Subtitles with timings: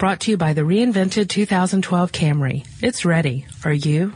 [0.00, 2.66] brought to you by the reinvented 2012 Camry.
[2.80, 3.46] It's ready.
[3.66, 4.14] Are you?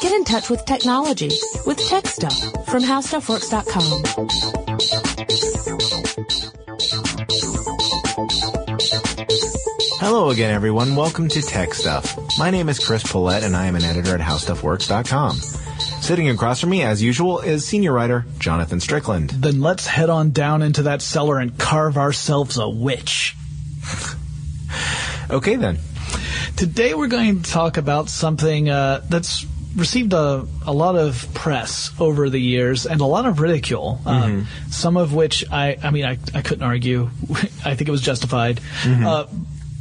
[0.00, 1.32] Get in touch with technology
[1.66, 4.28] with Tech Stuff from HowStuffWorks.com.
[9.98, 10.94] Hello again, everyone.
[10.94, 12.16] Welcome to Tech Stuff.
[12.38, 15.67] My name is Chris Pollette, and I am an editor at HowStuffWorks.com.
[16.08, 19.28] Sitting across from me, as usual, is senior writer Jonathan Strickland.
[19.28, 23.36] Then let's head on down into that cellar and carve ourselves a witch.
[25.30, 25.78] Okay, then.
[26.56, 29.44] Today we're going to talk about something uh, that's
[29.76, 34.00] received a, a lot of press over the years and a lot of ridicule.
[34.06, 37.10] Uh, some of which I, I mean, I, I couldn't argue.
[37.62, 38.62] I think it was justified.
[38.86, 39.26] Uh,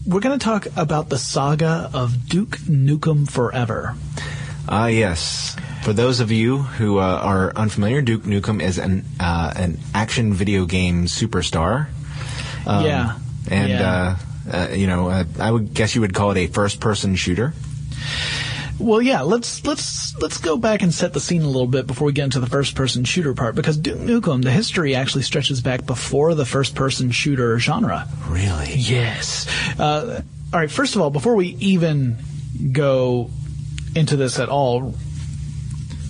[0.05, 3.95] we're going to talk about the saga of Duke Nukem Forever.
[4.67, 5.55] Ah, yes.
[5.87, 10.33] For those of you who uh, are unfamiliar, Duke Nukem is an uh, an action
[10.33, 11.87] video game superstar.
[12.65, 13.17] Um, Yeah.
[13.49, 14.17] And, Yeah.
[14.51, 17.15] Uh, uh, you know, uh, I would guess you would call it a first person
[17.15, 17.53] shooter.
[18.77, 22.07] Well, yeah, let's let's let's go back and set the scene a little bit before
[22.07, 25.85] we get into the first-person shooter part, because Duke Nukem, the history actually stretches back
[25.85, 28.09] before the first-person shooter genre.
[28.27, 28.73] Really?
[28.75, 29.47] Yes.
[29.79, 30.69] Uh, all right.
[30.69, 32.17] First of all, before we even
[32.73, 33.29] go
[33.95, 34.93] into this at all,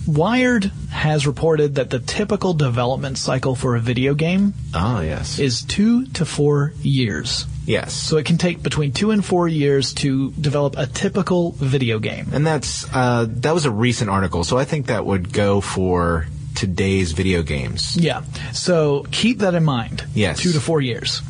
[0.08, 5.38] Wired has reported that the typical development cycle for a video game Ah, yes.
[5.38, 7.44] is two to four years.
[7.66, 7.92] yes.
[7.92, 12.28] So it can take between two and four years to develop a typical video game.
[12.32, 16.26] And that's uh, that was a recent article, so I think that would go for
[16.54, 17.94] today's video games.
[17.96, 18.22] Yeah.
[18.54, 20.04] So keep that in mind.
[20.14, 20.40] Yes.
[20.40, 21.20] Two to four years.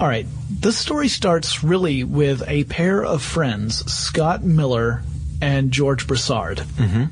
[0.00, 0.26] All right.
[0.50, 5.02] This story starts really with a pair of friends, Scott Miller
[5.42, 6.58] and George Broussard.
[6.58, 7.04] Mm-hmm.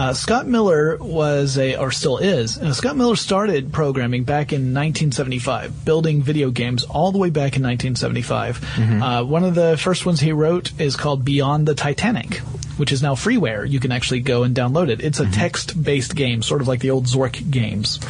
[0.00, 4.72] Uh, Scott Miller was a, or still is, uh, Scott Miller started programming back in
[4.72, 8.64] 1975, building video games all the way back in 1975.
[9.02, 12.36] Uh, one of the first ones he wrote is called Beyond the Titanic,
[12.78, 13.68] which is now freeware.
[13.68, 15.02] You can actually go and download it.
[15.02, 18.00] It's a text-based game, sort of like the old Zork games.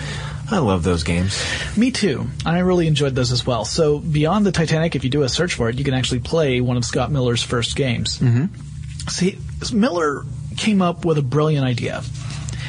[0.48, 1.44] I love those games.
[1.76, 2.28] Me too.
[2.46, 3.64] I really enjoyed those as well.
[3.64, 6.60] So Beyond the Titanic, if you do a search for it, you can actually play
[6.60, 8.20] one of Scott Miller's first games.
[8.20, 9.08] Mm-hmm.
[9.08, 9.38] See,
[9.72, 10.24] Miller
[10.60, 12.02] came up with a brilliant idea.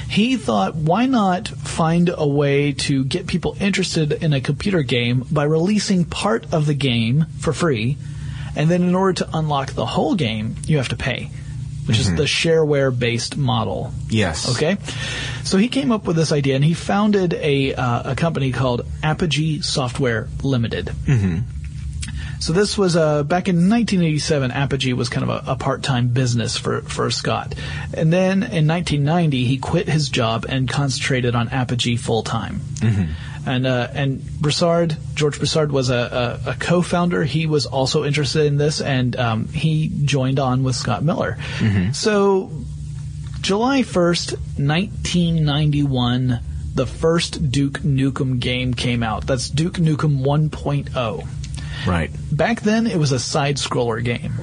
[0.09, 5.25] He thought, why not find a way to get people interested in a computer game
[5.31, 7.97] by releasing part of the game for free,
[8.55, 11.29] and then in order to unlock the whole game, you have to pay,
[11.85, 13.93] which is the shareware based model.
[14.09, 14.49] Yes.
[14.55, 14.77] Okay,
[15.43, 18.85] so he came up with this idea, and he founded a uh, a company called
[19.03, 20.87] Apogee Software Limited.
[21.05, 21.60] Mm-hmm.
[22.41, 24.49] So this was uh, back in 1987.
[24.49, 27.53] Apogee was kind of a, a part-time business for for Scott,
[27.93, 32.61] and then in 1990 he quit his job and concentrated on Apogee full time.
[33.45, 37.23] And uh, and Broussard, George Broussard was a, a, a co-founder.
[37.25, 41.37] He was also interested in this, and um, he joined on with Scott Miller.
[41.93, 42.51] So
[43.41, 46.39] July 1st, 1991,
[46.73, 49.27] the first Duke Nukem game came out.
[49.27, 51.27] That's Duke Nukem 1.0.
[51.87, 52.11] Right.
[52.31, 54.33] Back then, it was a side scroller game.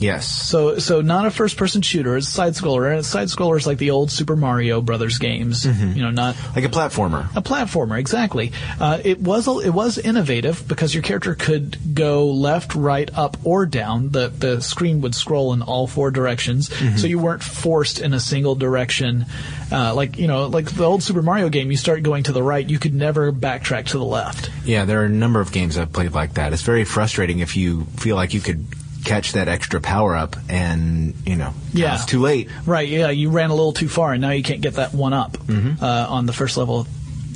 [0.00, 0.26] Yes.
[0.28, 2.94] So, so not a first person shooter, it's a side scroller.
[2.94, 5.64] And side scrollers like the old Super Mario Brothers games.
[5.66, 7.28] You know, not Like a platformer.
[7.36, 8.52] a platformer, exactly.
[8.80, 13.36] Uh, it was a, it was innovative because your character could go left, right, up,
[13.44, 14.10] or down.
[14.10, 16.68] The the screen would scroll in all four directions,
[17.00, 19.26] so you weren't forced in a single direction.
[19.72, 22.42] Uh, like you know, like the old Super Mario game, you start going to the
[22.42, 24.50] right, you could never backtrack to the left.
[24.64, 26.52] Yeah, there are a number of games I've played like that.
[26.52, 28.64] It's very frustrating if you feel like you could
[29.08, 31.94] catch that extra power up and, you know, Yeah.
[31.94, 32.48] it's too late.
[32.66, 32.88] Right?
[32.88, 35.38] Yeah, you ran a little too far, and now you can't get that one up
[35.48, 36.86] uh, on the first level.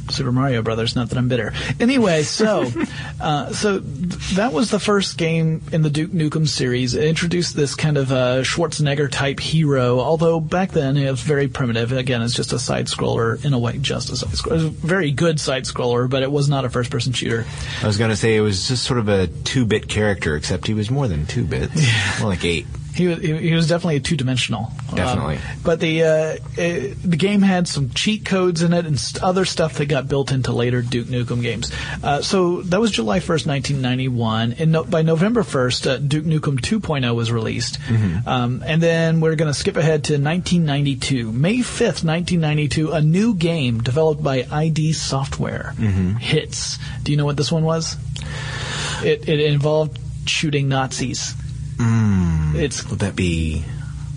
[0.08, 0.94] Of Super Mario Brothers.
[0.96, 1.52] Not that I'm bitter.
[1.80, 2.70] Anyway, so
[3.20, 6.94] uh, so th- that was the first game in the Duke Nukem series.
[6.94, 10.00] It introduced this kind of uh, Schwarzenegger type hero.
[10.00, 11.92] Although back then it was very primitive.
[11.92, 14.50] Again, it's just a side scroller in a way, just a side scroller.
[14.50, 17.44] It was a very good side scroller, but it was not a first person shooter.
[17.82, 20.66] I was going to say it was just sort of a two bit character, except
[20.66, 21.74] he was more than two bits.
[21.76, 22.16] yeah.
[22.20, 22.66] More like eight.
[22.94, 24.70] He was, he was definitely a two dimensional.
[24.94, 25.38] Definitely.
[25.64, 29.44] but the uh, uh, the game had some cheat codes in it and st- other
[29.46, 31.72] stuff that got built into later Duke Nukem games.
[32.02, 34.52] Uh, so that was July 1st, 1991.
[34.58, 37.78] And no, by November 1st, uh, Duke Nukem 2.0 was released.
[38.26, 41.32] Um, and then we're going to skip ahead to 1992.
[41.32, 45.72] May 5th, 1992, a new game developed by ID Software
[46.20, 46.78] hits.
[47.02, 47.96] Do you know what this one was?
[49.02, 51.34] It, it involved shooting Nazis.
[51.76, 52.54] Mm.
[52.54, 53.64] It's Would that be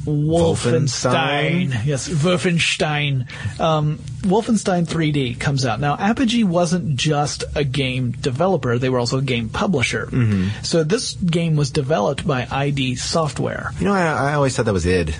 [0.06, 1.70] Wolfenstein.
[1.70, 1.86] Wolfenstein.
[1.86, 3.60] Yes, Wolfenstein.
[3.60, 5.80] Um, Wolfenstein 3D comes out.
[5.80, 10.06] Now, Apogee wasn't just a game developer, they were also a game publisher.
[10.06, 10.64] Mm-hmm.
[10.64, 13.72] So this game was developed by ID Software.
[13.80, 15.16] You know, I, I always thought that was id.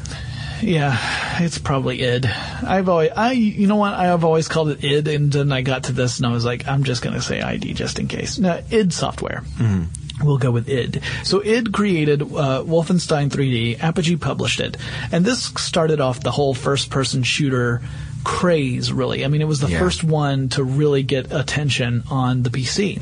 [0.62, 0.98] Yeah,
[1.44, 2.26] it's probably id.
[2.26, 3.94] I've always, I, you know what?
[3.94, 6.46] I have always called it id, and then I got to this, and I was
[6.46, 8.38] like, I'm just going to say ID just in case.
[8.40, 9.42] No, id software.
[9.58, 10.05] Mm-hmm.
[10.24, 11.02] We'll go with id.
[11.24, 13.82] So id created uh, Wolfenstein 3D.
[13.84, 14.78] Apogee published it,
[15.12, 17.82] and this started off the whole first-person shooter
[18.24, 18.94] craze.
[18.94, 19.80] Really, I mean, it was the Yeah.
[19.80, 23.02] first one to really get attention on the PC.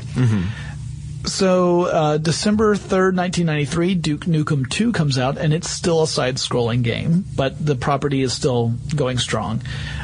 [1.26, 6.36] So, uh, December 3rd, 1993, Duke Nukem 2 comes out, and it's still a side
[6.36, 9.62] scrolling game, but the property is still going strong.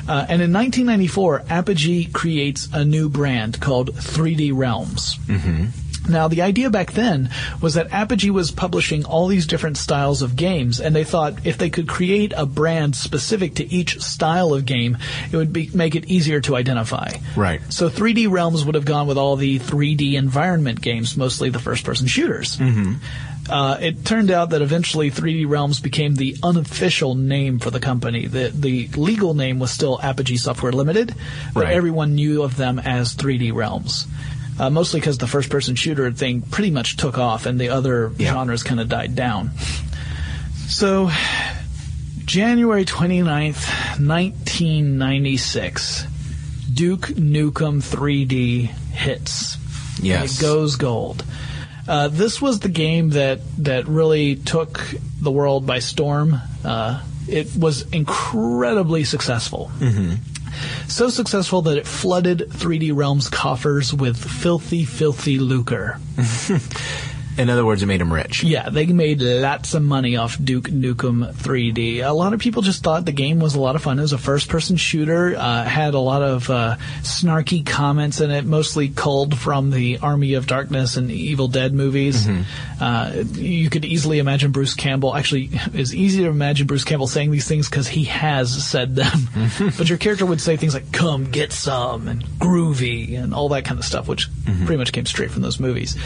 [0.09, 5.19] Uh, and in 1994, Apogee creates a new brand called 3D Realms.
[6.09, 7.31] Now, the idea back then
[7.61, 11.59] was that Apogee was publishing all these different styles of games, and they thought if
[11.59, 14.99] they could create a brand specific to each style of game,
[15.31, 17.11] it would be, make it easier to identify.
[17.37, 17.61] Right.
[17.69, 22.07] So 3D Realms would have gone with all the 3D environment games, mostly the first-person
[22.07, 22.57] shooters.
[22.57, 22.95] Mm-hmm.
[23.49, 28.27] Uh, it turned out that eventually 3D Realms became the unofficial name for the company.
[28.27, 31.15] The the legal name was still Apogee Software Limited,
[31.53, 31.75] but Right.
[31.75, 34.07] everyone knew of them as 3D Realms.
[34.61, 38.35] Uh, mostly because the first-person shooter thing pretty much took off, and the other Yeah.
[38.35, 39.53] genres kind of died down.
[40.69, 41.11] So,
[42.27, 46.05] January 29th, 1996,
[46.73, 49.57] Duke Nukem 3D hits.
[50.03, 50.39] Yes.
[50.39, 51.25] It goes gold.
[51.89, 56.41] Uh, this was the game that, that really took the world by storm.
[56.65, 59.71] Uh, it was incredibly successful.
[60.89, 65.99] So successful that it flooded 3D Realms coffers with filthy, filthy lucre.
[67.41, 68.45] In other words, it made him rich.
[68.45, 72.07] Yeah, they made lots of money off Duke Nukem 3D.
[72.07, 73.99] A lot of people just thought the game was a lot of fun.
[73.99, 75.35] It was a first-person shooter.
[75.35, 80.35] Uh, had a lot of uh, snarky comments in it, mostly culled from the Army
[80.35, 82.29] of Darkness and Evil Dead movies.
[82.79, 85.17] Uh, you could easily imagine Bruce Campbell.
[85.17, 89.31] Actually, it's easy to imagine Bruce Campbell saying these things because he has said them.
[89.79, 93.65] but your character would say things like "Come get some" and "groovy" and all that
[93.65, 95.97] kind of stuff, which pretty much came straight from those movies.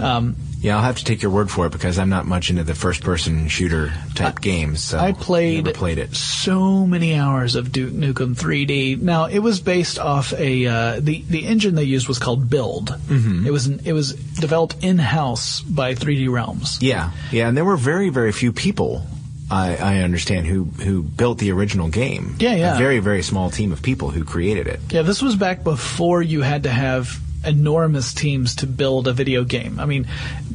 [0.00, 2.64] Um, Yeah, I'll have to take your word for it because I'm not much into
[2.64, 4.82] the first-person shooter type games.
[4.82, 6.16] So I played, played it.
[6.16, 9.00] so many hours of Duke Nukem 3D.
[9.00, 12.88] Now it was based off a uh, the the engine they used was called Build.
[12.88, 13.46] Mm-hmm.
[13.46, 16.78] It was an, it was developed in house by 3D Realms.
[16.80, 19.06] Yeah, yeah, and there were very, very few people.
[19.50, 22.34] I, I understand who who built the original game.
[22.40, 22.74] Yeah, yeah.
[22.74, 24.80] A very, very small team of people who created it.
[24.90, 29.44] Yeah, this was back before you had to have enormous teams to build a video
[29.44, 29.78] game.
[29.80, 30.06] I mean,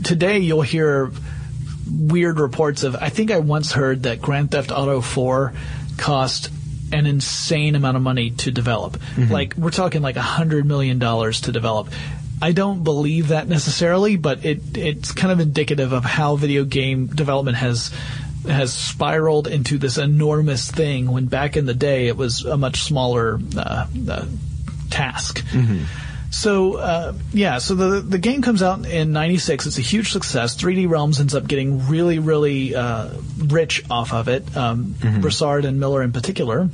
[0.04, 1.12] today you'll hear
[1.90, 2.96] weird reports of.
[2.96, 5.54] I think I once heard that Grand Theft Auto 4
[5.98, 6.50] cost
[6.92, 8.98] an insane amount of money to develop.
[9.32, 11.90] Like we're talking like a hundred million dollars to develop.
[12.42, 17.08] I don't believe that necessarily, but it it's kind of indicative of how video game
[17.08, 17.92] development has
[18.48, 22.84] has spiraled into this enormous thing when back in the day it was a much
[22.84, 24.26] smaller uh, uh,
[24.90, 25.44] task.
[26.34, 29.68] So uh, yeah, so the the game comes out in '96.
[29.68, 30.58] It's a huge success.
[30.58, 34.58] 3D Realms ends up getting really, really uh, rich off of it.
[34.58, 36.70] Um, Broussard and Miller in particular.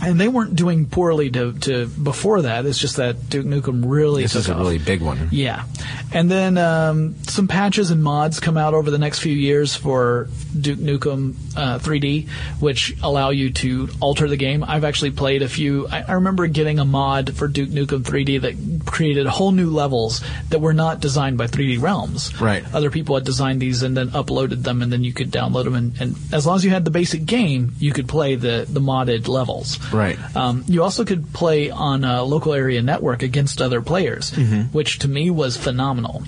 [0.00, 2.64] And they weren't doing poorly to, to before that.
[2.66, 4.60] It's just that Duke Nukem really This is a off.
[4.60, 5.28] really big one.
[5.32, 5.64] Yeah.
[6.12, 10.28] And then um, some patches and mods come out over the next few years for
[10.58, 12.28] Duke Nukem uh, 3D,
[12.60, 14.62] which allow you to alter the game.
[14.62, 15.88] I've actually played a few.
[15.88, 20.22] I, I remember getting a mod for Duke Nukem 3D that created whole new levels
[20.50, 22.40] that were not designed by 3D Realms.
[22.40, 22.64] Right.
[22.72, 25.74] Other people had designed these and then uploaded them, and then you could download them.
[25.74, 28.80] And, and as long as you had the basic game, you could play the, the
[28.80, 29.78] modded levels.
[29.92, 30.18] Right.
[30.36, 34.30] Um, you also could play on a local area network against other players,
[34.72, 36.22] which to me was phenomenal.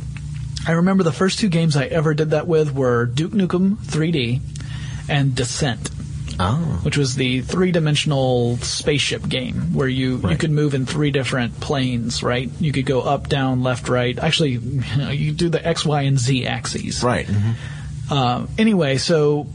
[0.66, 4.40] I remember the first two games I ever did that with were Duke Nukem 3D
[5.08, 5.90] and Descent,
[6.38, 6.80] Oh.
[6.84, 12.22] which was the three-dimensional spaceship game where you, you could move in three different planes,
[12.22, 12.50] right?
[12.60, 14.18] You could go up, down, left, right.
[14.18, 17.02] Actually, you, know, you do the X, Y, and Z axes.
[17.02, 17.26] Right.
[17.26, 17.54] mhm.
[18.10, 19.46] Uh, anyway, so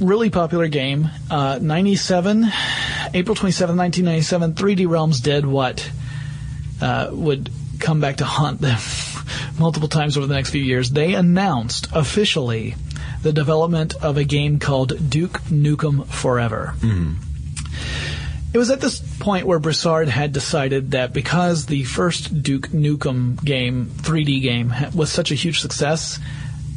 [0.00, 1.08] really popular game.
[1.30, 2.44] Uh, 97,
[3.14, 5.90] April 27, 1997, 3D Realms did what
[6.80, 8.78] uh, would come back to haunt them
[9.58, 10.90] multiple times over the next few years.
[10.90, 12.74] They announced officially
[13.22, 16.74] the development of a game called Duke Nukem Forever.
[18.52, 23.42] It was at this point where Broussard had decided that because the first Duke Nukem
[23.44, 26.18] game, 3D game, was such a huge success,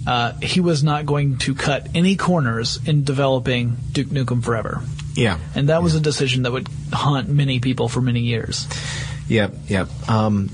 [0.05, 4.83] uh, he was not going to cut any corners in developing Duke Nukem Forever.
[5.15, 5.37] Yeah.
[5.55, 8.67] And that was a decision that would haunt many people for many years.
[9.27, 9.87] Yep, yep.
[10.09, 10.49] Um,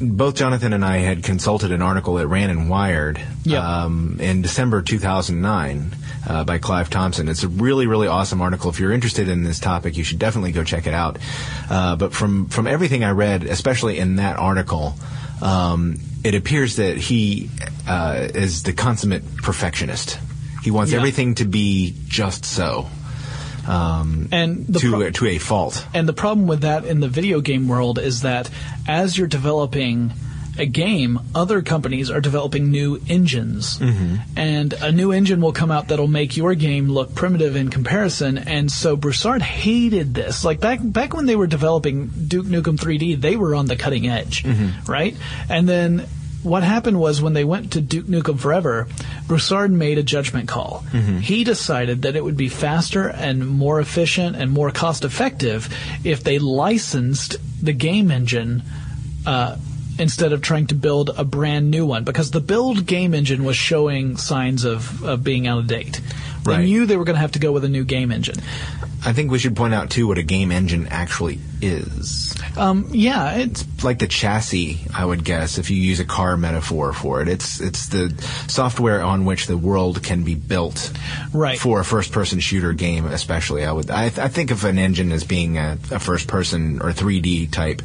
[0.00, 3.62] both Jonathan and I had consulted an article that ran in Wired Yep.
[3.62, 5.90] um, in December 2009
[6.28, 7.28] uh, by Clive Thompson.
[7.28, 8.70] It's a really, really awesome article.
[8.70, 11.18] If you're interested in this topic, you should definitely go check it out.
[11.68, 14.94] Uh, but from from everything I read, especially in that article,
[15.42, 17.50] um, it appears that he
[17.88, 20.18] uh, is the consummate perfectionist.
[20.62, 20.98] He wants Yeah.
[20.98, 22.86] everything to be just so.
[23.68, 25.86] Um, And the to pro- to a fault.
[25.94, 28.48] And the problem with that in the video game world is that
[28.86, 30.12] as you're developing
[30.60, 33.78] a game, other companies are developing new engines.
[34.36, 38.38] And a new engine will come out that'll make your game look primitive in comparison.
[38.38, 40.44] And so Broussard hated this.
[40.44, 44.08] Like back back when they were developing Duke Nukem 3D, they were on the cutting
[44.08, 44.44] edge,
[44.88, 45.14] right?
[45.48, 46.06] And then
[46.42, 48.86] what happened was when they went to Duke Nukem Forever,
[49.26, 50.84] Broussard made a judgment call.
[51.20, 55.68] He decided that it would be faster and more efficient and more cost effective
[56.04, 58.62] if they licensed the game engine
[59.26, 59.56] uh,
[59.98, 63.56] instead of trying to build a brand new one because the build game engine was
[63.56, 66.00] showing signs of, of being out of date.
[66.48, 66.64] They Right.
[66.64, 68.36] knew they were going to have to go with a new game engine.
[69.04, 72.34] I think we should point out too what a game engine actually is.
[72.56, 76.92] Um, yeah, it's Like the chassis, I would guess, if you use a car metaphor
[76.92, 77.28] for it.
[77.28, 78.12] It's it's the
[78.48, 80.90] software on which the world can be built
[81.32, 81.58] Right.
[81.58, 83.64] for a first-person shooter game, especially.
[83.64, 86.90] I would I, th- I think of an engine as being a, a first-person or
[86.92, 87.82] 3D type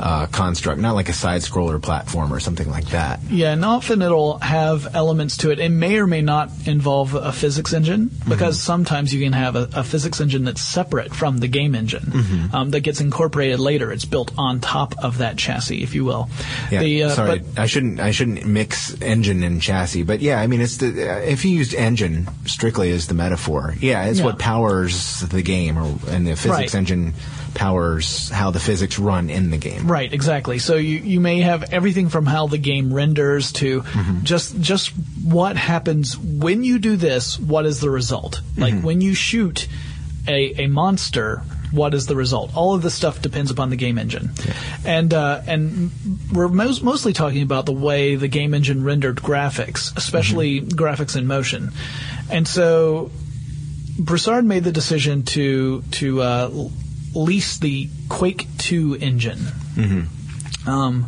[0.00, 3.20] uh, construct, not like a side-scroller platform or something like that.
[3.30, 5.60] Yeah, and often it'll have elements to it.
[5.60, 7.91] It may or may not involve a physics engine
[8.28, 12.50] because sometimes you can have a, a physics engine that's separate from the game engine
[12.52, 13.92] um, that gets incorporated later.
[13.92, 16.28] It's built on top of that chassis, if you will.
[16.70, 18.00] Yeah, The, uh, sorry, but- I shouldn't.
[18.00, 21.52] I shouldn't mix engine and chassis, but yeah, I mean, it's the uh, if you
[21.52, 24.26] used engine strictly as the metaphor, yeah, it's Yeah.
[24.26, 26.74] what powers the game, or and the physics Right.
[26.74, 27.14] engine
[27.54, 29.86] powers how the physics run in the game.
[29.86, 30.58] Right, exactly.
[30.58, 33.84] So you, you may have everything from how the game renders to
[34.22, 34.90] just just
[35.24, 37.38] what happens when you do this.
[37.38, 38.40] What is the result?
[38.56, 39.68] Like when you shoot
[40.26, 41.42] a, a monster,
[41.72, 42.56] what is the result?
[42.56, 44.30] All of this stuff depends upon the game engine,
[44.84, 45.90] and uh, and
[46.32, 51.26] we're most, mostly talking about the way the game engine rendered graphics, especially graphics in
[51.26, 51.72] motion,
[52.30, 53.10] and so
[53.98, 56.50] Broussard made the decision to to uh,
[57.14, 59.38] lease the Quake 2 engine.
[60.66, 61.06] Um,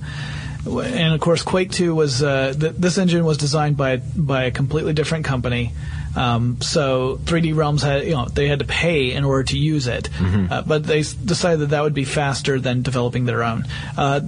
[0.67, 4.51] and of course, Quake 2 was uh, th- this engine was designed by by a
[4.51, 5.73] completely different company.
[6.17, 9.87] Um, so 3D Realms had you know they had to pay in order to use
[9.89, 10.09] it,
[10.51, 13.65] uh, but they s- decided that that would be faster than developing their own.
[13.97, 14.21] Uh,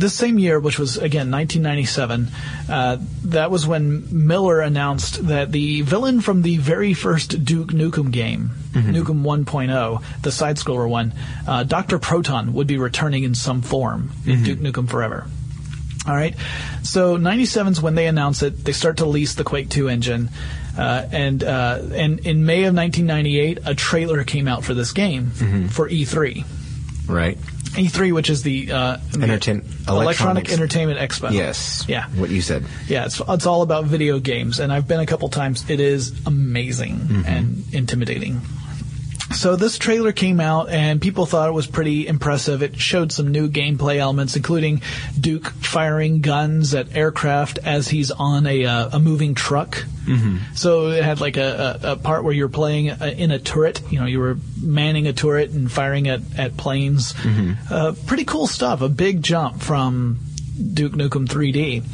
[0.00, 2.28] this same year, which was again 1997,
[2.68, 8.10] uh, that was when Miller announced that the villain from the very first Duke Nukem
[8.10, 11.12] game, Nukem 1.0, the side scroller one,
[11.46, 11.98] uh, Dr.
[11.98, 15.26] Proton, would be returning in some form in Duke Nukem Forever.
[16.08, 16.34] All right,
[16.82, 18.64] so 97 is when they announce it.
[18.64, 20.30] They start to lease the Quake 2 engine,
[20.78, 25.30] uh, and uh, and in May of 1998, a trailer came out for this game
[25.68, 26.44] for E3.
[27.06, 27.36] Right.
[27.72, 31.30] E3, which is the uh, Entertain- Electronic Entertainment Expo.
[31.32, 31.84] Yes.
[31.88, 32.06] Yeah.
[32.10, 32.64] What you said.
[32.88, 35.68] Yeah, it's it's all about video games, and I've been a couple times.
[35.70, 38.40] It is amazing and intimidating.
[39.32, 42.62] So this trailer came out, and people thought it was pretty impressive.
[42.62, 44.82] It showed some new gameplay elements, including
[45.18, 49.84] Duke firing guns at aircraft as he's on a uh, a moving truck.
[50.56, 53.80] So it had like a, a, a part where you're playing uh in a turret.
[53.92, 57.14] You know, you were manning a turret and firing at at planes.
[57.70, 58.80] Uh, pretty cool stuff.
[58.82, 60.18] A big jump from
[60.74, 61.84] Duke Nukem 3D.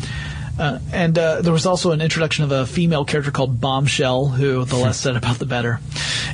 [0.58, 4.64] Uh, and uh, there was also an introduction of a female character called Bombshell, who
[4.64, 5.80] the less said about the better.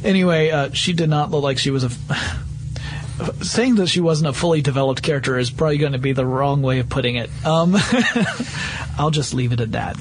[0.05, 1.91] Anyway, uh, she did not look like she was a.
[3.43, 6.63] saying that she wasn't a fully developed character is probably going to be the wrong
[6.63, 7.31] way of putting it.
[7.45, 7.77] Um,
[8.99, 9.97] I'll just leave it at that.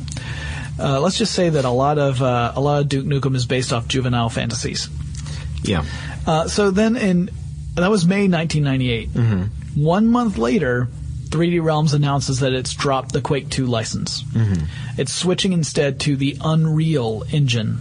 [0.79, 3.45] Uh, let's just say that a lot of uh, a lot of Duke Nukem is
[3.45, 4.89] based off juvenile fantasies.
[5.63, 5.85] Yeah.
[6.25, 7.29] Uh, so then in
[7.75, 9.09] that was May 1998.
[9.75, 10.89] One month later,
[11.31, 14.23] 3D Realms announces that it's dropped the Quake 2 license.
[14.97, 17.79] It's switching instead to the Unreal engine,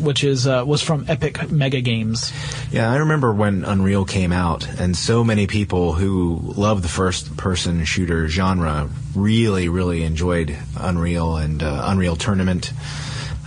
[0.00, 2.32] which is uh, was from Epic Mega Games.
[2.72, 7.84] Yeah, I remember when Unreal came out, and so many people who love the first-person
[7.84, 12.72] shooter genre really, really enjoyed Unreal and uh, Unreal Tournament.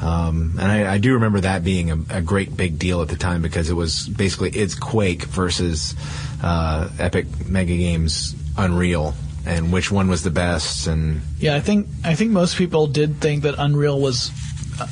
[0.01, 3.17] Um, and I, I do remember that being a, a great big deal at the
[3.17, 5.93] time because it was basically it's Quake versus
[6.41, 9.13] uh, Epic Mega Games Unreal.
[9.45, 10.87] And which one was the best.
[10.87, 14.31] And Yeah, I think I think most people did think that Unreal was
[14.79, 14.87] uh,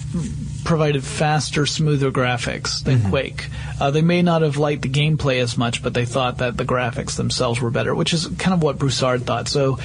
[0.64, 3.48] provided faster, smoother graphics than Quake.
[3.80, 6.66] Uh, they may not have liked the gameplay as much, but they thought that the
[6.66, 9.48] graphics themselves were better, which is kind of what Broussard thought.
[9.48, 9.80] So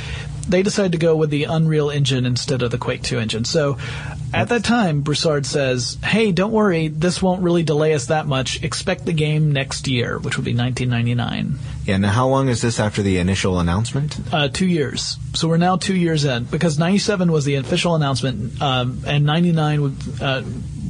[0.49, 3.45] they decided to go with the Unreal Engine instead of the Quake 2 engine.
[3.45, 3.78] So
[4.35, 8.62] at that time, Broussard says, "Hey, don't worry, this won't really delay us that much.
[8.62, 12.79] Expect the game next year, which would be 1999." Yeah, now how long is this
[12.79, 14.19] after the initial announcement?
[14.33, 15.17] Uh, two years.
[15.35, 19.97] So we're now two years in because 97 was the official announcement, um, and 99
[20.21, 20.43] uh,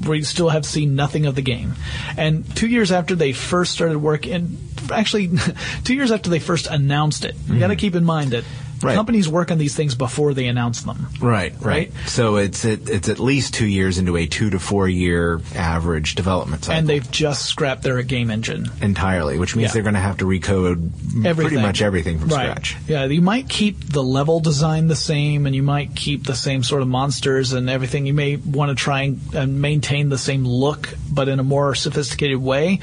[0.07, 1.75] we still have seen nothing of the game.
[2.17, 5.31] And two years after they first started working, and actually,
[5.85, 8.45] two years after they first announced it, you got to keep in mind that
[8.83, 8.95] Right.
[8.95, 11.07] companies work on these things before they announce them.
[11.21, 11.93] Right, Right.
[12.07, 16.15] So it's it, it's at least two years into a two to four year average
[16.15, 16.79] development cycle.
[16.79, 18.67] And they've just scrapped their game engine.
[18.81, 19.75] entirely, which means Yeah.
[19.75, 20.91] they're going to have to recode
[21.23, 22.45] pretty much everything from right.
[22.51, 22.77] scratch.
[22.89, 26.63] Yeah, you might keep the level design the same, and you might keep the same
[26.63, 28.07] sort of monsters and everything.
[28.07, 31.75] You may want to try and, and maintain the same look, but in a more
[31.75, 32.81] sophisticated way.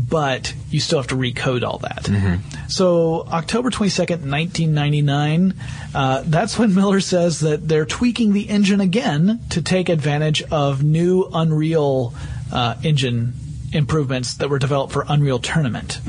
[0.00, 2.08] But you still have to recode all that.
[2.68, 5.54] So October twenty second, nineteen ninety nine.
[5.92, 10.84] Uh, that's when Miller says that they're tweaking the engine again to take advantage of
[10.84, 12.14] new Unreal
[12.52, 13.32] uh, engine
[13.72, 16.00] improvements that were developed for Unreal Tournament.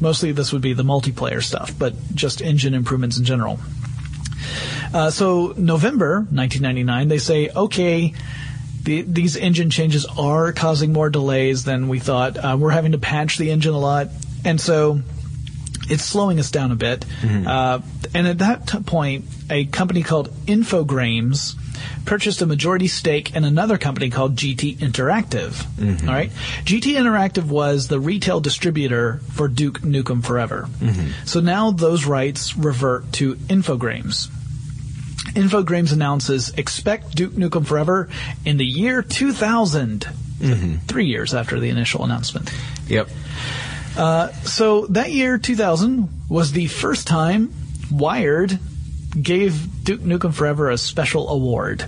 [0.00, 3.60] Mostly this would be the multiplayer stuff, but just engine improvements in general.
[4.92, 8.12] Uh, so November 1999, they say, okay,
[8.86, 12.38] the, these engine changes are causing more delays than we thought.
[12.38, 14.08] Uh, we're having to patch the engine a lot,
[14.44, 15.00] and so
[15.90, 17.04] it's slowing us down a bit.
[17.46, 17.80] Uh,
[18.14, 21.54] and at that t- point, a company called Infogrames
[22.04, 25.64] purchased a majority stake in another company called GT Interactive.
[26.08, 26.30] All right,
[26.64, 30.68] GT Interactive was the retail distributor for Duke Nukem Forever.
[31.24, 34.28] So now those rights revert to Infogrames.
[35.36, 38.08] Infogrames announces expect Duke Nukem Forever
[38.44, 40.02] in the year 2000.
[40.02, 40.76] So mm-hmm.
[40.86, 42.52] Three years after the initial announcement.
[42.88, 43.08] Yep.
[43.96, 47.52] Uh, so that year, 2000, was the first time
[47.90, 48.58] Wired
[49.20, 51.84] gave Duke Nukem Forever a special award.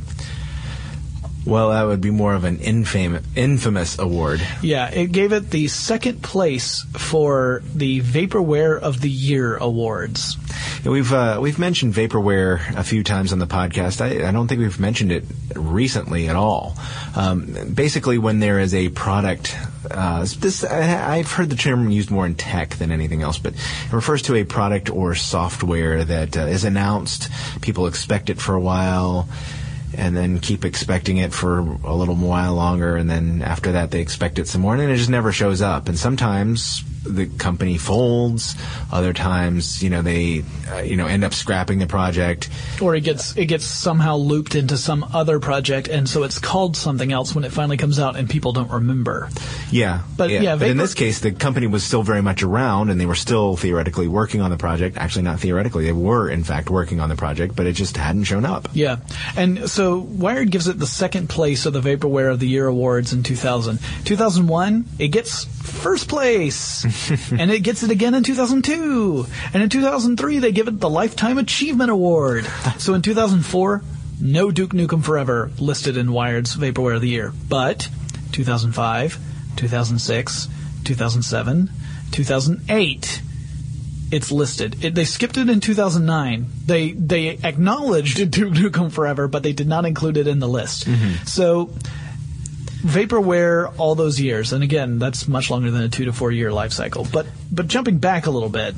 [1.45, 4.47] Well, that would be more of an infamous, infamous award.
[4.61, 10.37] Yeah, it gave it the second place for the Vaporware of the Year awards.
[10.84, 14.00] We've uh, we've mentioned vaporware a few times on the podcast.
[14.00, 16.76] I, I don't think we've mentioned it recently at all.
[17.17, 19.56] Um, basically, when there is a product,
[19.91, 23.54] uh, this I, I've heard the term used more in tech than anything else, but
[23.54, 27.28] it refers to a product or software that uh, is announced.
[27.60, 29.28] People expect it for a while.
[29.97, 34.02] And then keep expecting it for a little while longer, and then after that they
[34.02, 35.88] expect it some more, and it just never shows up.
[35.88, 38.54] And sometimes the company folds.
[38.93, 42.49] Other times, you know, they uh, you know end up scrapping the project.
[42.80, 46.76] Or it gets it gets somehow looped into some other project, and so it's called
[46.76, 49.28] something else when it finally comes out, and people don't remember.
[49.71, 53.00] Yeah, But, yeah, but in this case, the company was still very much around, and
[53.00, 54.97] they were still theoretically working on the project.
[54.97, 58.25] Actually, not theoretically, they were in fact working on the project, but it just hadn't
[58.25, 58.69] shown up.
[58.73, 58.97] Yeah,
[59.37, 63.13] and so Wired gives it the second place of the Vaporware of the Year awards
[63.13, 63.78] in 2000.
[64.04, 66.84] 2001, it gets first place,
[67.39, 69.27] and it gets it again in 2002.
[69.53, 72.47] And in 2003, they give it the Lifetime Achievement Award.
[72.79, 73.83] So in 2004,
[74.21, 77.89] no Duke Nukem Forever listed in Wired's Vaporware of the Year, but
[78.33, 79.19] 2005,
[79.57, 80.49] 2006,
[80.85, 81.71] 2007,
[82.11, 83.23] 2008
[84.11, 84.83] it's listed.
[84.85, 86.47] It, they skipped it in 2009.
[86.65, 90.87] They they acknowledged Duke Nukem Forever, but they did not include it in the list.
[90.87, 91.27] Mm-hmm.
[91.27, 91.71] So
[92.82, 96.52] vaporware all those years, and again, that's much longer than a two to four year
[96.52, 97.06] life cycle.
[97.12, 98.75] But but jumping back a little bit,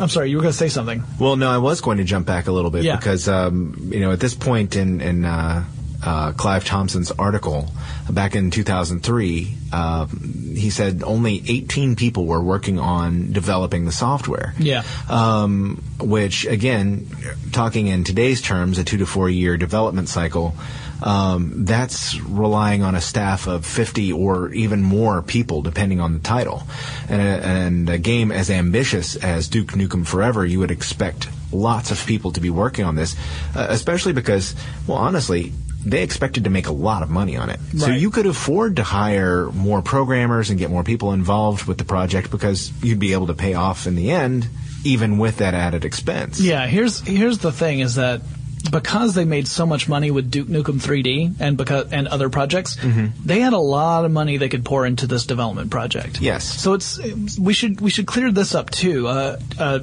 [0.00, 1.02] I'm sorry, you were going to say something.
[1.20, 2.96] Well, no, I was going to jump back a little bit Yeah.
[2.96, 5.64] because um, you know at this point in in uh,
[6.04, 7.70] uh, Clive Thompson's article
[8.10, 14.54] back in 2003, uh, he said only 18 people were working on developing the software.
[14.58, 14.82] Yeah.
[15.08, 17.08] Um, which again,
[17.52, 20.54] talking in today's terms, a two to four year development cycle.
[21.02, 26.20] Um, that's relying on a staff of 50 or even more people, depending on the
[26.20, 26.62] title.
[27.08, 31.90] And a, and a game as ambitious as Duke Nukem Forever, you would expect lots
[31.90, 33.16] of people to be working on this,
[33.54, 34.54] uh, especially because,
[34.86, 35.52] well, honestly,
[35.84, 37.60] they expected to make a lot of money on it.
[37.76, 41.84] So you could afford to hire more programmers and get more people involved with the
[41.84, 44.48] project because you'd be able to pay off in the end,
[44.84, 46.40] even with that added expense.
[46.40, 48.22] Yeah, here's here's the thing: is that
[48.70, 52.76] because they made so much money with Duke Nukem 3D and because and other projects,
[53.24, 56.20] they had a lot of money they could pour into this development project.
[56.20, 56.44] Yes.
[56.44, 56.98] So it's
[57.38, 59.06] we should we should clear this up too.
[59.06, 59.80] Uh, uh,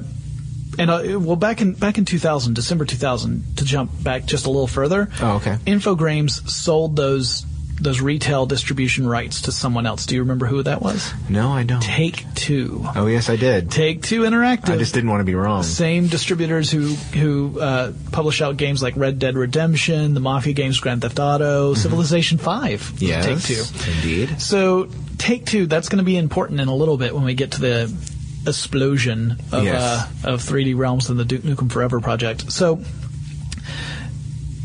[0.82, 4.50] And uh, well, back in back in 2000, December 2000, to jump back just a
[4.50, 5.08] little further.
[5.20, 5.56] Oh, okay.
[5.66, 7.46] Infogrames sold those
[7.80, 10.06] those retail distribution rights to someone else.
[10.06, 11.12] Do you remember who that was?
[11.28, 11.82] No, I don't.
[11.82, 12.84] Take Two.
[12.96, 13.70] Oh, yes, I did.
[13.70, 14.70] Take Two Interactive.
[14.70, 15.62] I just didn't want to be wrong.
[15.62, 20.80] Same distributors who who uh, publish out games like Red Dead Redemption, the Mafia games
[20.80, 22.80] Grand Theft Auto, Civilization Five.
[22.80, 23.04] Mm-hmm.
[23.04, 23.90] Yes, Take Two.
[23.92, 24.40] indeed.
[24.40, 27.52] So Take Two, that's going to be important in a little bit when we get
[27.52, 28.12] to the
[28.46, 29.82] explosion of Yes.
[30.24, 32.50] uh, of 3D Realms and the Duke Nukem Forever project.
[32.52, 32.80] So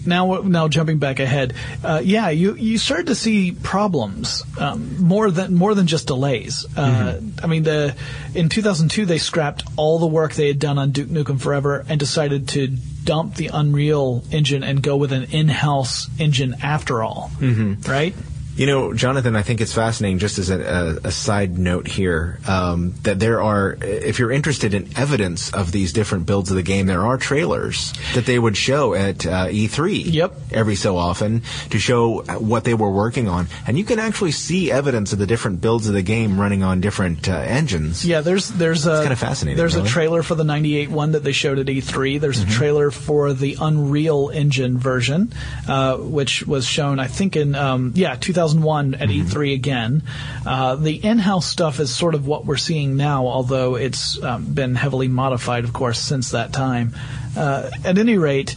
[0.05, 5.29] now now jumping back ahead, uh, yeah, you you started to see problems um, more
[5.29, 6.65] than more than just delays.
[6.77, 7.95] Uh, I mean, the
[8.33, 11.99] in 2002 they scrapped all the work they had done on Duke Nukem Forever and
[11.99, 17.31] decided to dump the Unreal engine and go with an in-house engine after all.
[17.39, 17.89] Mm-hmm.
[17.89, 18.15] Right?
[18.57, 20.59] You know, Jonathan, I think it's fascinating, just as a,
[21.03, 25.71] a, a side note here, um, that there are, if you're interested in evidence of
[25.71, 29.45] these different builds of the game, there are trailers that they would show at uh,
[29.47, 30.33] E3 Yep.
[30.51, 33.47] every so often to show what they were working on.
[33.67, 36.81] And you can actually see evidence of the different builds of the game running on
[36.81, 38.05] different uh, engines.
[38.05, 41.31] Yeah, there's there's a kinda fascinating, There's a trailer for the '98 one that they
[41.31, 42.19] showed at E3.
[42.19, 45.31] There's a trailer for the Unreal Engine version,
[45.67, 48.15] uh, which was shown, I think, in um, yeah
[48.53, 50.03] 2001 at E3 again.
[50.45, 54.75] Uh, the in-house stuff is sort of what we're seeing now, although it's um, been
[54.75, 56.93] heavily modified, of course, since that time.
[57.35, 58.55] Uh, at any rate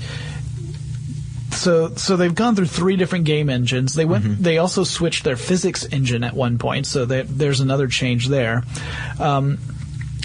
[1.50, 3.92] so so they've gone through three different game engines.
[3.92, 4.24] They went.
[4.42, 8.64] They also switched their physics engine at one point, so that there's another change there.
[9.18, 9.58] Um,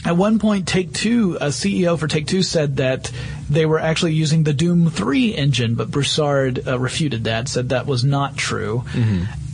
[0.06, 3.12] at one point, Take Two, a CEO for Take Two said that
[3.50, 7.86] they were actually using the Doom 3 engine, but Broussard uh, refuted that, said that
[7.86, 8.84] was not true.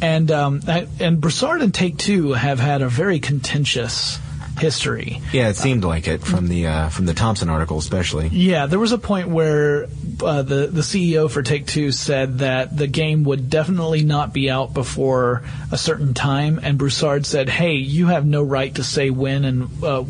[0.01, 0.61] And um,
[0.99, 4.19] and Broussard and Take Two have had a very contentious
[4.59, 5.21] history.
[5.31, 8.27] Yeah, it seemed like it from the uh, from the Thompson article, especially.
[8.27, 9.87] Yeah, there was a point where
[10.23, 14.49] uh, the the CEO for Take Two said that the game would definitely not be
[14.49, 19.09] out before a certain time, and Broussard said, "Hey, you have no right to say
[19.09, 20.03] when and uh,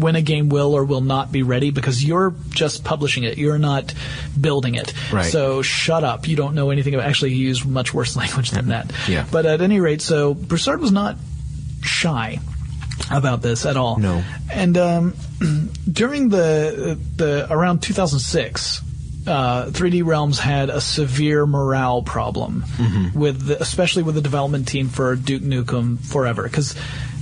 [0.00, 3.38] when a game will or will not be ready because you're just publishing it.
[3.38, 3.94] You're not
[4.38, 4.92] building it.
[5.12, 5.24] Right.
[5.24, 6.28] So shut up.
[6.28, 8.92] You don't know anything about." Actually, he used much worse language than that.
[9.08, 9.26] Yeah.
[9.30, 11.16] But at any rate, so Broussard was not
[11.82, 12.38] shy
[13.10, 13.98] about this at all.
[13.98, 14.24] No.
[14.52, 15.14] And um,
[15.90, 18.82] during the the around 2006,
[19.26, 22.64] uh, 3D Realms had a severe morale problem
[23.14, 26.76] with, the, especially with the development team for Duke Nukem Forever, because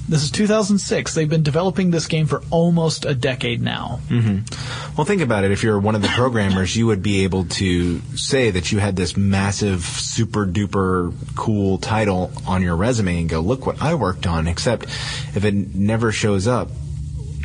[0.09, 1.14] this is 2006.
[1.14, 4.01] They've been developing this game for almost a decade now.
[4.09, 4.97] Mm-hmm.
[4.97, 5.51] Well, think about it.
[5.51, 8.97] If you're one of the programmers, you would be able to say that you had
[8.97, 14.27] this massive, super duper cool title on your resume and go, look what I worked
[14.27, 14.47] on.
[14.47, 16.71] Except if it never shows up,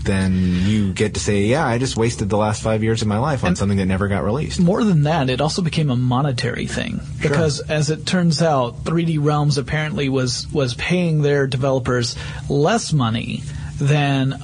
[0.09, 0.33] then
[0.65, 3.43] you get to say, yeah, I just wasted the last five years of my life
[3.43, 4.59] on something that never got released.
[4.59, 9.23] More than that, it also became a monetary thing because, as it turns out, 3D
[9.23, 12.15] Realms apparently was was paying their developers
[12.49, 13.43] less money
[13.79, 14.39] than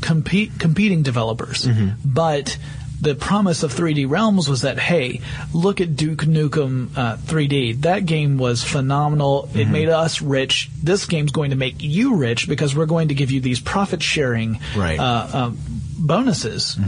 [0.00, 1.66] compete, competing developers.
[1.66, 1.90] Mm-hmm.
[2.04, 2.56] But
[3.00, 5.20] the promise of 3D Realms was that, hey,
[5.54, 7.80] look at Duke Nukem uh, 3D.
[7.82, 9.48] That game was phenomenal.
[9.54, 10.68] It made us rich.
[10.82, 14.02] This game's going to make you rich because we're going to give you these profit
[14.02, 14.98] sharing Right.
[14.98, 15.58] uh, um,
[15.98, 16.78] bonuses.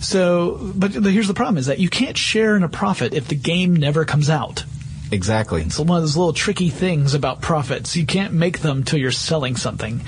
[0.00, 3.28] So, but the, here's the problem: is that you can't share in a profit if
[3.28, 4.64] the game never comes out.
[5.12, 5.62] Exactly.
[5.62, 7.94] It's one of those little tricky things about profits.
[7.96, 10.00] You can't make them till you're selling something.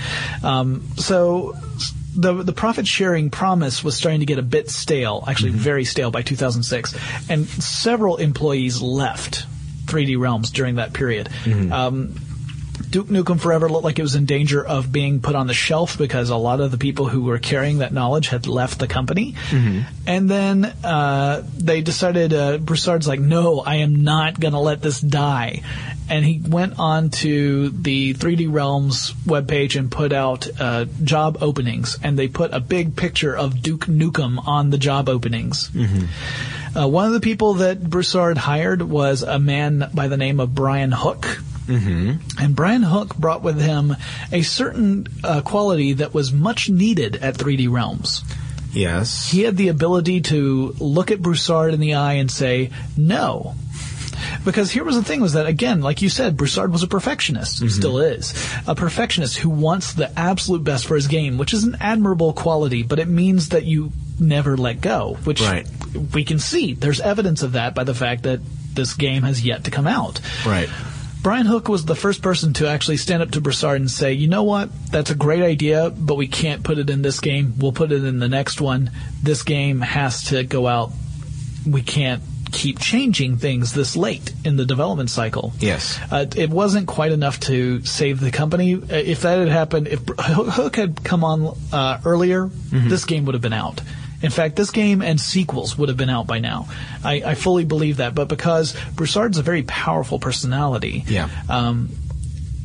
[0.43, 1.55] Um, so.
[2.21, 6.11] The, the profit sharing promise was starting to get a bit stale, actually very stale
[6.11, 6.95] by 2006,
[7.31, 9.47] and several employees left
[9.87, 11.29] 3D Realms during that period.
[11.73, 12.15] Um,
[12.91, 15.99] Duke Nukem Forever looked like it was in danger of being put on the shelf
[15.99, 19.35] because a lot of the people who were carrying that knowledge had left the company.
[20.07, 24.81] And then uh, they decided, uh, Broussard's like, no, I am not going to let
[24.81, 25.63] this die.
[26.09, 31.99] And he went on to the 3D Realms webpage and put out uh, job openings.
[32.03, 35.71] And they put a big picture of Duke Nukem on the job openings.
[36.75, 40.55] Uh, one of the people that Broussard hired was a man by the name of
[40.55, 41.23] Brian Hook.
[41.67, 42.43] Mm-hmm.
[42.43, 43.95] And Brian Hook brought with him
[44.33, 48.25] a certain uh, quality that was much needed at 3D Realms.
[48.73, 49.31] Yes.
[49.31, 53.55] He had the ability to look at Broussard in the eye and say, no.
[54.45, 57.57] Because here was the thing was that again, like you said, Broussard was a perfectionist,
[57.57, 57.69] mm-hmm.
[57.69, 58.35] still is.
[58.67, 62.83] A perfectionist who wants the absolute best for his game, which is an admirable quality,
[62.83, 65.67] but it means that you never let go, which Right.
[66.13, 66.75] we can see.
[66.75, 68.41] There's evidence of that by the fact that
[68.75, 70.21] this game has yet to come out.
[70.47, 70.69] Right.
[71.21, 74.29] Brian Hook was the first person to actually stand up to Broussard and say, "You
[74.29, 74.71] know what?
[74.93, 77.55] That's a great idea, but we can't put it in this game.
[77.59, 78.91] We'll put it in the next one.
[79.23, 80.93] This game has to go out.
[81.67, 85.53] We can't." Keep changing things this late in the development cycle.
[85.59, 85.99] Yes.
[86.11, 88.75] Uh, it wasn't quite enough to save the company.
[88.75, 93.35] Uh, If that had happened, if Hook had come on uh, earlier, this game would
[93.35, 93.81] have been out.
[94.21, 96.67] In fact, this game and sequels would have been out by now.
[97.05, 98.15] I, I fully believe that.
[98.17, 101.29] But because Broussard's a very powerful personality, Yeah.
[101.49, 101.91] um,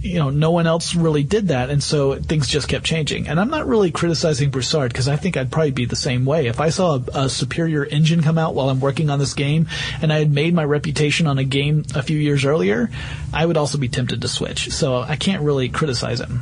[0.04, 3.30] you know, no one else really did that, and so things just kept changing.
[3.30, 6.48] And I'm not really criticizing Broussard because I think I'd probably be the same way.
[6.48, 9.68] If I saw a, a superior engine come out while I'm working on this game,
[10.02, 12.90] and I had made my reputation on a game a few years earlier,
[13.34, 14.72] I would also be tempted to switch.
[14.72, 16.42] So I can't really criticize him.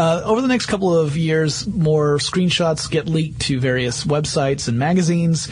[0.00, 4.78] Uh, over the next couple of years, more screenshots get leaked to various websites and
[4.78, 5.46] magazines.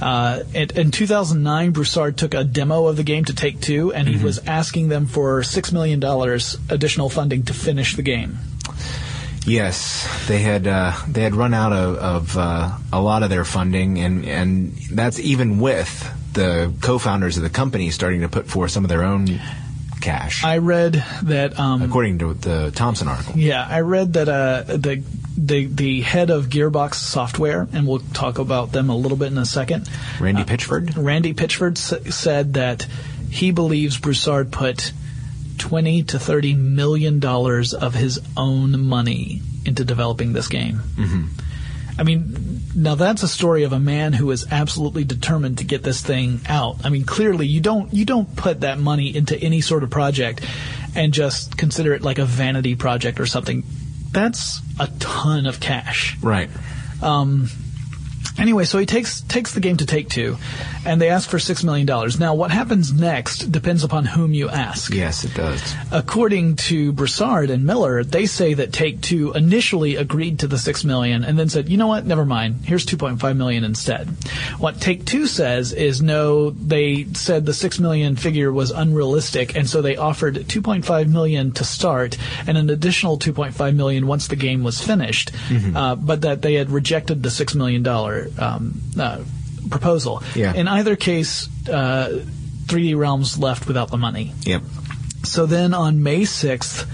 [0.00, 4.08] Uh, in, in 2009, Broussard took a demo of the game to Take Two, and
[4.08, 8.38] he was asking them for six million dollars additional funding to finish the game.
[9.46, 13.44] Yes, they had uh, they had run out of, of uh, a lot of their
[13.44, 18.72] funding, and and that's even with the co-founders of the company starting to put forth
[18.72, 19.40] some of their own
[20.02, 21.58] cash, I read that.
[21.58, 23.38] Um, according to the Thompson article.
[23.38, 25.02] Yeah, I read that uh, the
[25.38, 29.38] the the head of Gearbox Software, and we'll talk about them a little bit in
[29.38, 29.88] a second.
[30.20, 30.92] Randy Pitchford.
[30.96, 32.86] Randy Pitchford s- said that
[33.30, 34.92] he believes Broussard put
[35.58, 40.76] twenty to thirty million dollars of his own money into developing this game.
[40.96, 41.24] Mm-hmm.
[42.02, 45.84] I mean, now that's a story of a man who is absolutely determined to get
[45.84, 46.84] this thing out.
[46.84, 50.44] I mean, clearly you don't you don't put that money into any sort of project
[50.96, 53.62] and just consider it like a vanity project or something.
[54.10, 56.16] That's a ton of cash.
[56.20, 56.50] Right.
[57.00, 57.48] Um,
[58.38, 60.36] Anyway, so he takes takes the game to Take Two,
[60.84, 62.18] and they ask for six million dollars.
[62.18, 64.92] Now, what happens next depends upon whom you ask.
[64.92, 65.74] Yes, it does.
[65.90, 70.84] According to Broussard and Miller, they say that Take Two initially agreed to the six
[70.84, 72.06] million and then said, "You know what?
[72.06, 72.62] Never mind.
[72.64, 74.08] Here's 2.5 million instead."
[74.58, 76.50] What Take Two says is no.
[76.50, 81.64] They said the six million figure was unrealistic, and so they offered 2.5 million to
[81.64, 82.16] start
[82.46, 85.30] and an additional 2.5 million once the game was finished.
[85.76, 87.82] Uh, but that they had rejected the six million
[88.38, 89.22] um, uh,
[89.70, 90.22] proposal.
[90.34, 90.54] Yeah.
[90.54, 91.48] In either case.
[91.68, 92.24] Uh,
[92.66, 94.32] 3D Realms left without the money.
[94.42, 94.62] Yep.
[95.24, 96.88] So then on May 6th,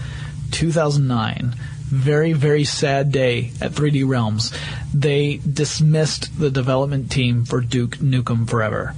[0.50, 1.54] 2009,
[1.88, 4.52] very, very sad day at 3D Realms,
[4.92, 8.94] they dismissed the development team for Duke Nukem Forever.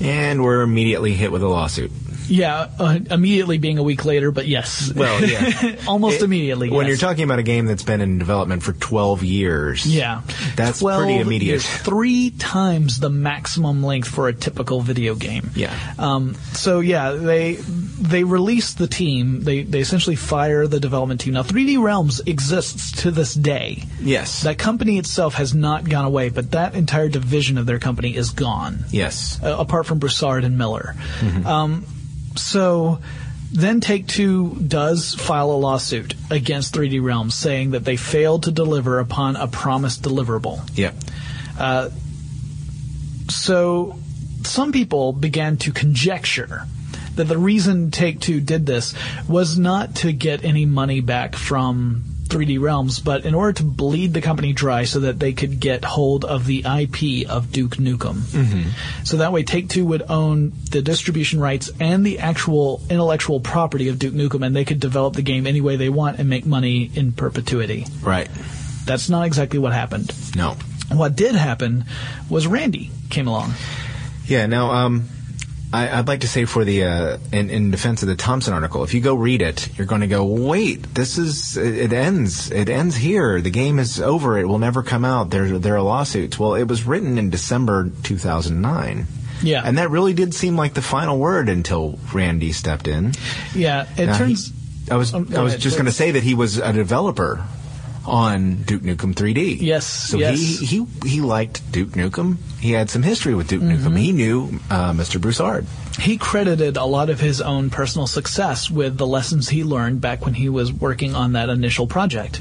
[0.00, 1.92] And we're immediately hit with a lawsuit.
[2.28, 4.92] Yeah, uh, immediately being a week later, but yes.
[4.94, 5.76] Well, yeah.
[5.88, 6.70] Almost It- immediately.
[6.70, 6.88] When yes.
[7.00, 9.86] you're talking about a game that's been in development for 12 years.
[9.86, 10.22] Yeah.
[10.56, 11.50] That's 12 pretty immediate.
[11.50, 15.50] years, three times the maximum length for a typical video game.
[15.54, 15.74] Yeah.
[15.98, 19.42] Um, so yeah, they they release the team.
[19.42, 21.34] They they essentially fire the development team.
[21.34, 23.82] Now 3D Realms exists to this day.
[24.00, 24.42] Yes.
[24.42, 28.30] That company itself has not gone away, but that entire division of their company is
[28.30, 29.40] gone yes.
[29.42, 30.94] uh, apart from Broussard and Miller.
[31.44, 31.84] Um,
[32.36, 33.00] so
[33.52, 38.50] then Take Two does file a lawsuit against 3D Realms saying that they failed to
[38.50, 40.68] deliver upon a promised deliverable.
[40.76, 40.94] Yep.
[41.58, 41.90] Uh,
[43.30, 43.98] so
[44.42, 46.66] some people began to conjecture
[47.14, 48.94] that the reason Take Two did this
[49.28, 52.02] was not to get any money back from
[52.34, 55.84] 3D Realms, but in order to bleed the company dry so that they could get
[55.84, 58.22] hold of the IP of Duke Nukem.
[59.06, 63.88] So that way Take Two would own the distribution rights and the actual intellectual property
[63.88, 66.44] of Duke Nukem, and they could develop the game any way they want and make
[66.44, 67.86] money in perpetuity.
[68.02, 68.28] Right.
[68.84, 70.12] That's not exactly what happened.
[70.34, 70.56] No.
[70.90, 71.84] What did happen
[72.28, 73.54] was Randy came along.
[74.26, 74.46] Yeah.
[74.46, 75.08] Now, um,
[75.74, 78.84] I, I'd like to say for the uh, in, in defense of the Thompson article,
[78.84, 82.50] if you go read it, you're going to go, wait, this is it, it ends.
[82.50, 83.40] It ends here.
[83.40, 84.38] The game is over.
[84.38, 85.30] It will never come out.
[85.30, 86.38] There there are lawsuits.
[86.38, 89.06] Well, it was written in December 2009.
[89.42, 89.62] Yeah.
[89.64, 93.12] And that really did seem like the final word until Randy stepped in.
[93.54, 94.48] Yeah, it Now, turns.
[94.48, 94.54] he-
[94.90, 97.42] I was Oh, I was ahead, just going to say that he was a developer
[98.06, 99.60] on Duke Nukem 3D.
[99.60, 100.38] Yes, So yes.
[100.38, 102.36] he he he liked Duke Nukem.
[102.60, 103.86] He had some history with Duke Mm-hmm.
[103.88, 103.98] Nukem.
[103.98, 105.20] He knew uh, Mr.
[105.20, 105.66] Broussard.
[106.00, 110.24] he credited a lot of his own personal success with the lessons he learned back
[110.24, 112.40] when he was working on that initial project.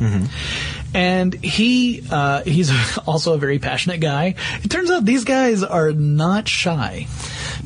[0.93, 2.71] And he uh, he's
[3.07, 4.35] also a very passionate guy.
[4.63, 7.07] It turns out these guys are not shy.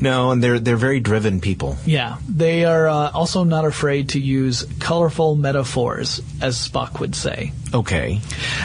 [0.00, 1.76] No, and they're they're very driven people.
[1.84, 7.52] Yeah, they are uh, also not afraid to use colorful metaphors, as Spock would say.
[7.74, 8.20] Okay.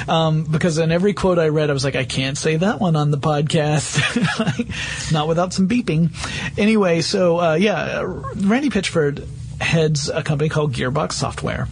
[0.07, 2.95] Um, because in every quote I read, I was like, I can't say that one
[2.95, 6.11] on the podcast, not without some beeping.
[6.57, 8.03] Anyway, so uh, yeah,
[8.35, 9.27] Randy Pitchford
[9.59, 11.67] heads a company called Gearbox Software,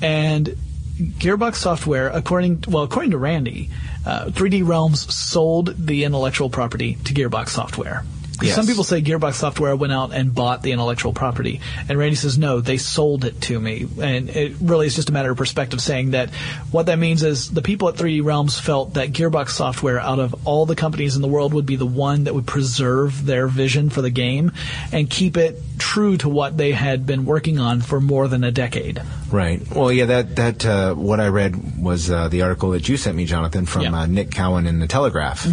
[0.00, 0.56] and
[0.96, 3.70] Gearbox Software, according well, according to Randy,
[4.06, 8.04] uh, 3D Realms sold the intellectual property to Gearbox Software.
[8.42, 8.56] Yes.
[8.56, 12.36] Some people say Gearbox Software went out and bought the intellectual property, and Randy says
[12.36, 15.80] no, they sold it to me, and it really is just a matter of perspective.
[15.80, 16.30] Saying that
[16.70, 20.46] what that means is the people at 3D Realms felt that Gearbox Software, out of
[20.46, 23.90] all the companies in the world, would be the one that would preserve their vision
[23.90, 24.52] for the game
[24.92, 28.50] and keep it true to what they had been working on for more than a
[28.50, 29.00] decade.
[29.34, 29.60] Right.
[29.74, 30.04] Well, yeah.
[30.06, 33.66] That that uh, what I read was uh, the article that you sent me, Jonathan,
[33.66, 33.88] from Yeah.
[33.88, 33.96] Mm-hmm.
[33.96, 35.44] uh, Nick Cowen in the Telegraph.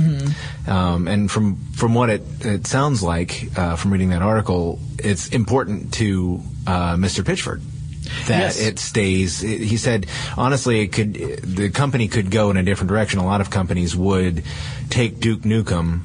[0.67, 5.29] Um, and from from what it it sounds like uh, from reading that article, it's
[5.29, 7.23] important to uh, Mr.
[7.23, 7.61] Pitchford
[8.27, 8.61] that Yes.
[8.61, 9.39] it stays.
[9.41, 10.05] He said
[10.37, 13.19] honestly, it could the company could go in a different direction.
[13.19, 14.43] A lot of companies would
[14.89, 16.01] take Duke Nukem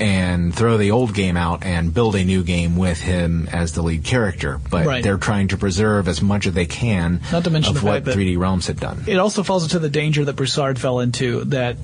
[0.00, 3.82] and throw the old game out and build a new game with him as the
[3.82, 4.60] lead character.
[4.70, 5.02] But Right.
[5.04, 7.94] they're trying to preserve as much as they can Not to mention of the what
[7.94, 9.04] fact that- 3D Realms had done.
[9.06, 11.76] it also falls into the danger that Broussard fell into that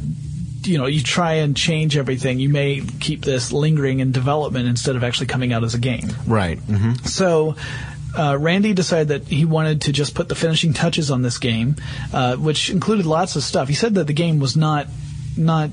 [0.65, 4.95] you know you try and change everything you may keep this lingering in development instead
[4.95, 6.59] of actually coming out as a game right.
[6.59, 7.57] hmm so
[8.19, 11.77] uh, Randy decided that he wanted to just put the finishing touches on this game,
[12.13, 13.69] uh, which included lots of stuff.
[13.69, 14.89] He said that the game was not
[15.37, 15.71] not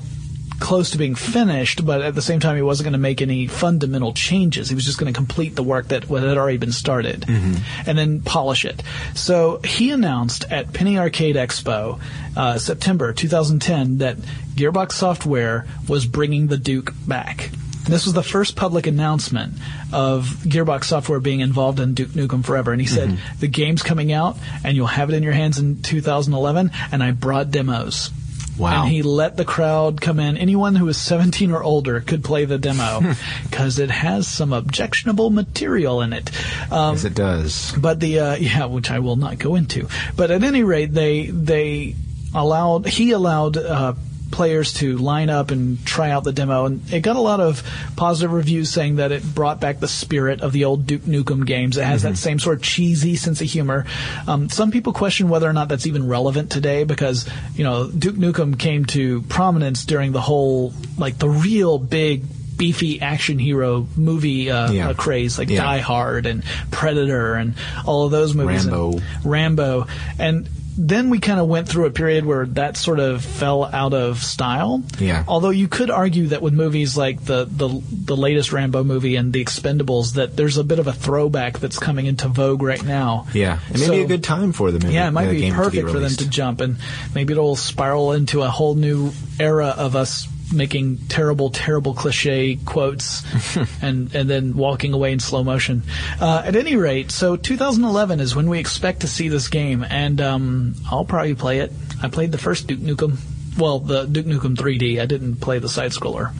[0.59, 3.47] close to being finished, but at the same time, he wasn't going to make any
[3.47, 4.69] fundamental changes.
[4.69, 8.21] He was just going to complete the work that had already been started, and then
[8.21, 8.81] polish it.
[9.15, 11.99] So he announced at Penny Arcade Expo,
[12.35, 14.17] uh, September 2010, that
[14.55, 17.51] Gearbox Software was bringing the Duke back.
[17.85, 19.53] This was the first public announcement
[19.93, 22.73] of Gearbox Software being involved in Duke Nukem Forever.
[22.73, 25.81] And he said, the game's coming out and you'll have it in your hands in
[25.81, 26.71] 2011.
[26.91, 28.09] And I brought demos.
[28.57, 28.83] Wow.
[28.83, 30.35] And he let the crowd come in.
[30.37, 35.29] Anyone who was 17 or older could play the demo because it has some objectionable
[35.29, 36.31] material in it.
[36.71, 37.73] Um, Yes, it does.
[37.77, 39.87] but the uh, yeah, which I will not go into.
[40.15, 41.95] But at any rate, they they
[42.33, 43.93] allowed he allowed uh,
[44.31, 47.63] players to line up and try out the demo, and it got a lot of
[47.95, 51.77] positive reviews saying that it brought back the spirit of the old Duke Nukem games.
[51.77, 53.85] It has that same sort of cheesy sense of humor.
[54.27, 58.15] Um, some people question whether or not that's even relevant today because you know Duke
[58.15, 62.23] Nukem came to prominence during the whole like the real big.
[62.57, 64.89] Beefy action hero movie uh, Yeah.
[64.89, 65.61] uh, craze like Yeah.
[65.61, 67.53] Die Hard and Predator and
[67.85, 68.65] all of those movies.
[68.65, 68.99] and Rambo.
[69.23, 69.87] Rambo.
[70.17, 73.93] And then we kind of went through a period where that sort of fell out
[73.93, 74.83] of style.
[74.99, 75.23] Yeah.
[75.27, 79.33] Although you could argue that with movies like the, the the latest Rambo movie and
[79.33, 83.27] The Expendables, that there's a bit of a throwback that's coming into vogue right now.
[83.33, 84.89] Yeah, and maybe So- a good time for them.
[84.91, 86.77] yeah, it might uh, the be perfect for them to jump, and
[87.15, 93.23] maybe it'll spiral into a whole new era of us making terrible, terrible cliche quotes,
[93.81, 95.83] and and then walking away in slow motion.
[96.19, 100.21] Uh, at any rate, so 2011 is when we expect to see this game, and
[100.21, 101.71] um, I'll probably play it.
[102.01, 103.17] I played the first Duke Nukem,
[103.57, 105.01] well, the Duke Nukem 3D.
[105.01, 106.33] I didn't play the side scroller.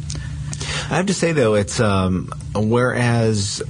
[0.90, 3.62] I have to say though, it's um, whereas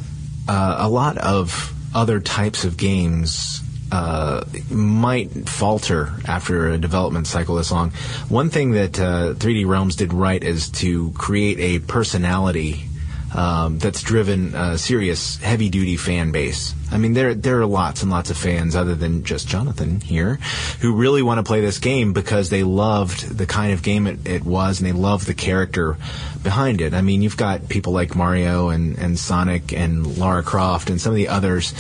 [0.47, 7.56] uh, a lot of other types of games uh, might falter after a development cycle
[7.56, 7.91] this long.
[8.30, 12.88] One thing that uh, 3D Realms did right is to create a personality
[13.36, 16.73] um, that's driven a serious heavy duty fan base.
[16.91, 20.39] I mean, there there are lots and lots of fans other than just Jonathan here
[20.80, 24.26] who really want to play this game because they loved the kind of game it,
[24.26, 25.97] it was and they love the character
[26.41, 26.93] behind it.
[26.93, 31.12] I mean, you've got people like Mario and, and Sonic and Lara Croft and some
[31.12, 31.73] of the others.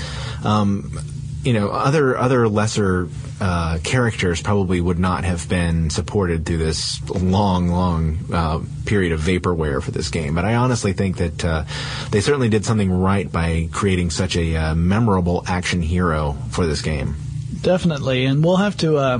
[0.43, 0.99] Um,
[1.47, 3.07] you know, other other lesser
[3.39, 9.21] uh, characters probably would not have been supported through this long, long uh, period of
[9.21, 10.35] vaporware for this game.
[10.35, 11.63] But I honestly think that uh,
[12.11, 16.81] they certainly did something right by creating such a uh, memorable action hero for this
[16.81, 17.15] game.
[17.61, 19.19] Definitely, and we'll have to uh,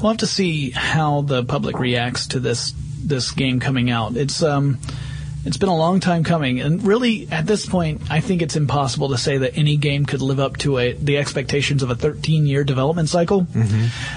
[0.00, 4.16] we'll have to see how the public reacts to this this game coming out.
[4.16, 4.80] It's um
[5.44, 9.10] it's been a long time coming, and really at this point, I think it's impossible
[9.10, 12.46] to say that any game could live up to a the expectations of a 13
[12.46, 13.46] year development cycle.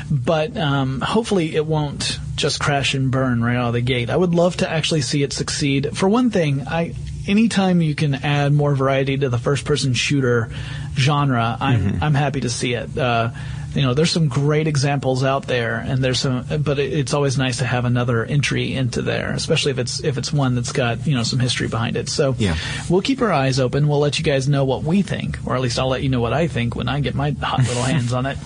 [0.09, 4.09] But um, hopefully, it won't just crash and burn right out of the gate.
[4.09, 5.97] I would love to actually see it succeed.
[5.97, 6.93] For one thing, I
[7.27, 10.49] anytime you can add more variety to the first person shooter
[10.95, 12.97] genre, I'm I'm happy to see it.
[12.97, 13.31] Uh,
[13.77, 17.37] you know, there's some great examples out there, and there's some, but it, it's always
[17.37, 21.05] nice to have another entry into there, especially if it's if it's one that's got
[21.05, 22.09] you know some history behind it.
[22.09, 22.55] So Yeah.
[22.89, 23.87] we'll keep our eyes open.
[23.87, 26.19] We'll let you guys know what we think, or at least I'll let you know
[26.21, 28.37] what I think when I get my hot little hands on it.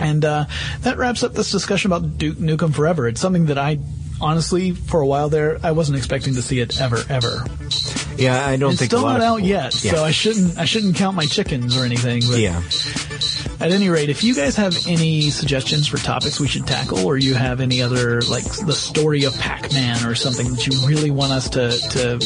[0.00, 0.46] And uh,
[0.82, 3.06] that wraps up this discussion about Duke Nukem Forever.
[3.08, 3.78] It's something that I
[4.20, 7.44] honestly, for a while there, I wasn't expecting to see it ever, ever.
[8.16, 9.92] Yeah, I don't It's think still not out yet, Yeah.
[9.94, 12.22] so I shouldn't I shouldn't count my chickens or anything.
[12.28, 12.62] But yeah.
[13.60, 17.16] At any rate, if you guys have any suggestions for topics we should tackle, or
[17.16, 21.32] you have any other like the story of Pac-Man or something that you really want
[21.32, 22.20] us to to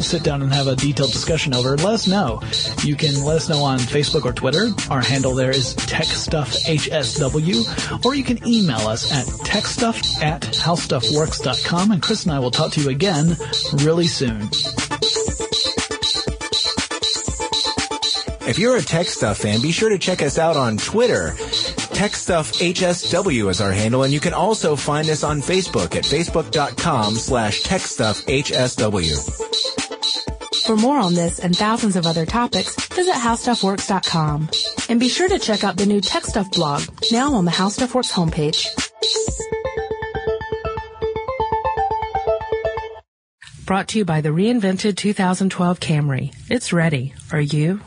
[0.00, 2.40] sit down and have a detailed discussion over, let us know.
[2.82, 4.70] You can let us know on Facebook or Twitter.
[4.90, 12.00] Our handle there is TechStuffHSW, or you can email us at techstuff at howstuffworks.com, and
[12.02, 13.36] Chris and I will talk to you again
[13.74, 14.48] really soon.
[18.50, 21.36] If you're a Tech Stuff fan, be sure to check us out on Twitter.
[21.94, 26.02] Tech Stuff HSW is our handle, and you can also find us on Facebook at
[26.02, 29.06] facebook.com slash techstuffhsw.
[30.66, 34.50] For more on this and thousands of other topics, visit howstuffworks.com.
[34.88, 36.82] And be sure to check out the new Tech Stuff blog,
[37.12, 38.66] now on the HowStuffWorks homepage.
[43.64, 46.34] Brought to you by the reinvented 2012 Camry.
[46.48, 47.14] It's ready.
[47.30, 47.80] Are you?